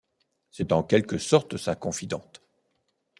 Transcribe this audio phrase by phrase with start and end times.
[0.49, 2.41] C'est en quelque sorte sa confidente.